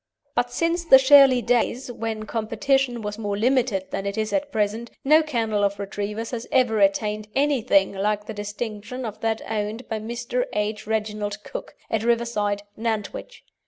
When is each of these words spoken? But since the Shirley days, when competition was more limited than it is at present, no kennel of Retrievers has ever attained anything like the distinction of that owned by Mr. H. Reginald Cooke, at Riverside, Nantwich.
But 0.33 0.49
since 0.49 0.83
the 0.83 0.97
Shirley 0.97 1.43
days, 1.43 1.91
when 1.91 2.23
competition 2.23 3.03
was 3.03 3.19
more 3.19 3.37
limited 3.37 3.91
than 3.91 4.07
it 4.07 4.17
is 4.17 4.33
at 4.33 4.51
present, 4.51 4.89
no 5.03 5.21
kennel 5.21 5.63
of 5.63 5.77
Retrievers 5.77 6.31
has 6.31 6.47
ever 6.51 6.79
attained 6.79 7.27
anything 7.35 7.93
like 7.93 8.25
the 8.25 8.33
distinction 8.33 9.05
of 9.05 9.19
that 9.19 9.43
owned 9.47 9.87
by 9.87 9.99
Mr. 9.99 10.45
H. 10.53 10.87
Reginald 10.87 11.43
Cooke, 11.43 11.75
at 11.91 12.01
Riverside, 12.03 12.63
Nantwich. 12.75 13.43